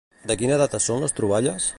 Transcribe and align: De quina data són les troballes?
De 0.31 0.37
quina 0.39 0.57
data 0.61 0.79
són 0.87 1.05
les 1.05 1.15
troballes? 1.21 1.69